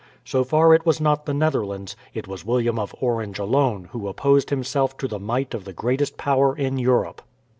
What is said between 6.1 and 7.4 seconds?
power in Europe.